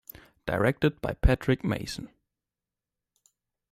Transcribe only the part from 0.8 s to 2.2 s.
by Patrick Mason.